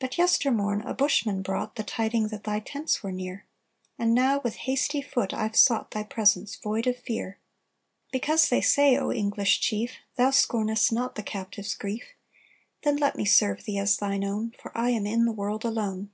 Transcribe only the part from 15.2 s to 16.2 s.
the world alone!"